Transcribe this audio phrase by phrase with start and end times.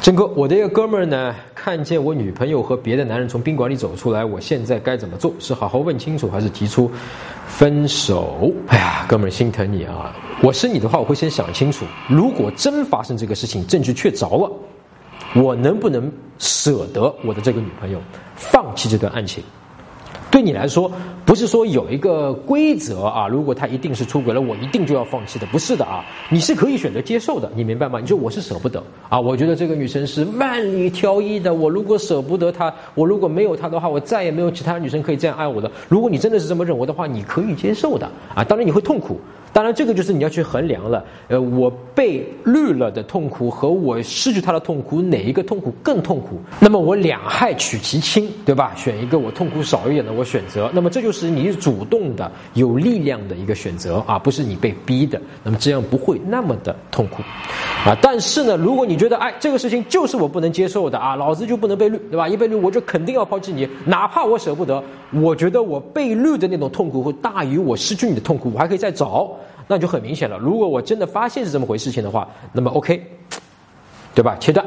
[0.00, 5.30] 郑哥，我的一个哥们儿呢，看见我女朋友和别的男人从宾馆里走出来，我现在该怎么做？
[5.38, 6.90] 是好好问清楚，还是提出
[7.46, 8.50] 分手？
[8.68, 10.16] 哎呀，哥们儿心疼你啊！
[10.42, 14.50] 我是你的话，我会先想清楚，如果真发生这个事情，证据确凿了，
[15.34, 18.00] 我能不能舍得我的这个女朋友，
[18.34, 19.44] 放弃这段爱情？
[20.30, 20.90] 对你来说，
[21.30, 28.00] 不是说有一个规则啊，如果他一定是出轨了，我一定就要放弃的，不是的啊，你是可以选择接受的，你明白吗？
[28.00, 35.70] 你说我是舍不得啊，我觉得这个女生是万里挑一的，我如果舍不得她，我如果没有她的话，我再也没有其他女生可以这样爱我的。
[35.88, 39.20] 如果你真的是这么认为的话，你可以接受的啊，当然你会痛苦。
[39.52, 41.04] 当然，这个就是你要去衡量了。
[41.26, 46.40] 呃，我被绿了的痛苦和我失去她的痛苦，哪一个痛苦更痛苦？
[46.60, 48.72] 那么我两害取其轻，对吧？
[48.76, 50.70] 选一个我痛苦少一点的，我选择。
[50.72, 55.20] 那么这就是是你主动的、有力量的一个选择啊，不是你被逼的。
[55.44, 57.22] 那么这样不会那么的痛苦
[57.84, 57.96] 啊。
[58.00, 62.26] 但是呢，如果你觉得哎，这个事情就是我不能接受的啊，老子就不能被绿，对吧？
[62.26, 64.82] 一被绿我就肯定要抛弃你，哪怕我舍不得。
[65.12, 69.30] 我觉得我被绿的那种痛苦会大于我失去你的痛苦，我还可以再找。
[69.66, 70.36] 那就很明显了。
[70.36, 73.00] 如果我真的发现是这么回事情的话，那么 OK，
[74.14, 74.36] 对吧？
[74.40, 74.66] 切断。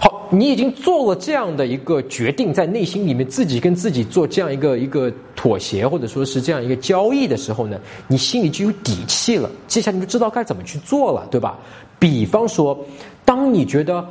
[0.00, 5.12] 好，你已经做了这样的一个决定，在内心里面自己跟自己做这样一个一个
[5.46, 9.48] 妥协，或者说是这样一个交易的时候呢，你心里就有底气了。
[9.68, 11.56] 接下来你就知道该怎么去做了，对吧？
[12.00, 12.76] 比方说，
[13.24, 14.04] 当你觉得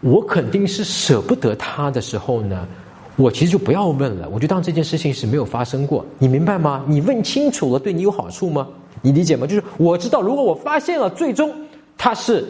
[0.00, 2.66] 我肯定是舍不得他的时候呢，
[3.14, 6.04] 我其实就不要问了，我就当这件事情是没有发生过。
[6.18, 6.84] 你明白吗？
[6.88, 8.66] 你问清楚了，对你有好处吗？
[9.02, 9.46] 你理解吗？
[9.46, 11.48] 就是我知道，如果我发现了，最终
[11.96, 12.44] 他是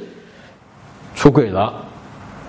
[1.14, 1.84] 出轨了，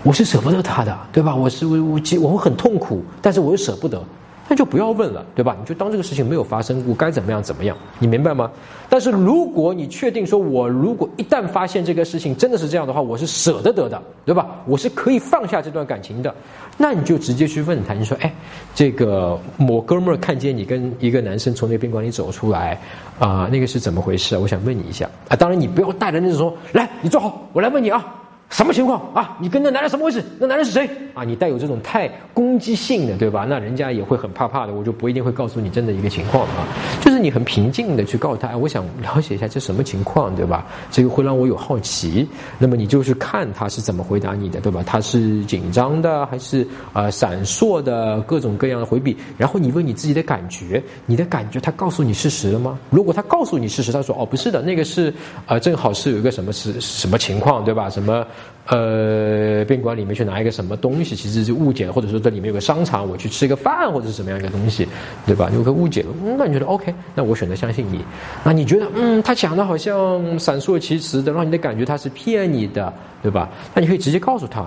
[0.03, 1.35] 我是舍不得他的，对吧？
[1.35, 4.01] 我是我我我会很痛苦，但是我又舍不得，
[4.47, 5.55] 那就不要问了，对吧？
[5.57, 8.51] 你就当这个事情没有发生过，该怎么样怎么样，你明白吗？
[8.89, 14.47] 但是如果你确定说，我如果一旦发现这个事情真的是这样的话，我是舍得得的，对吧？
[14.67, 16.33] 我是可以放下这段感情的，
[16.77, 18.33] 那你就直接去问他，你说，哎，
[18.75, 22.79] 这个某哥们儿看见你跟一个男生从那宾馆里走出来。
[23.19, 24.37] 啊，那个是怎么回事？
[24.37, 25.35] 我想问你一下啊。
[25.35, 28.03] 当然，你不要带着那种说，来，你坐好，我来问你啊。
[28.53, 29.35] 什么情况啊？
[29.41, 30.23] 你跟那男人什么回事？
[30.39, 31.23] 那男人是谁啊？
[31.23, 33.47] 你带有这种太攻击性的，对吧？
[33.49, 34.73] 那人家也会很怕怕的。
[34.73, 36.67] 我就不一定会告诉你真的一个情况啊。
[37.01, 40.67] 就是你很平静的去告诉他，哎，我想了解一下这什么情况，对吧？
[40.91, 42.27] 这个会让我有好奇。
[42.59, 44.83] 那么你就是看他是怎么回答你的，对吧？
[44.85, 49.17] 他是紧张的还是啊闪烁的，各种各样的回避。
[49.35, 52.77] 然后你问你自己的感觉，你的感觉他告诉你事实了吗？
[52.91, 55.11] 如果他告诉你事实，他说哦不是的，那个是
[55.47, 57.89] 啊正好是有一个什么是什么情况，对吧？
[57.89, 58.23] 什么？
[58.67, 64.87] 呃，宾馆里面去拿一个什么东西，其实是误解，或者说这里面有个商场，我去吃一个饭，或者是什么样一个东西，
[65.25, 65.49] 对吧？
[65.53, 66.93] 有个误解了，那你觉得 OK？
[67.13, 67.99] 那我选择相信你。
[68.43, 73.49] 那你觉得，嗯，他讲的好像闪烁其词的，让你的感觉他是骗你的，对吧？
[73.73, 74.61] 那你可以直接告诉他，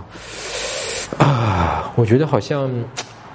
[1.16, 2.70] 啊，我觉得好像。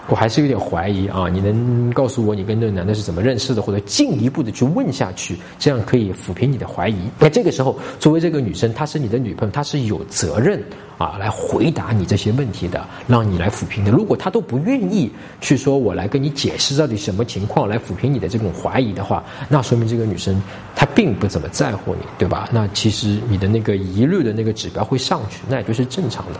[0.08, 1.30] 我还是有点怀疑啊！
[1.30, 6.98] 你能告诉我你跟那个男的是怎么认识的，或者进一步的去问下去，这样可以抚平你的怀疑。
[7.18, 10.62] 那这个时候，作为这个女生，她是你的女朋友，她是有责任
[10.98, 13.92] 啊来回答你这些问题的，让你来抚平的。
[13.92, 15.10] 如果她都不愿意
[15.40, 20.42] 去说，我来跟你解释到底什么情况来抚平你的这种怀疑的话，那说明这个女生
[20.76, 22.50] 她并不怎么在乎你，对吧？
[22.52, 26.40] 那其实你的那个疑虑的那个指标会上去，那也就是正常的。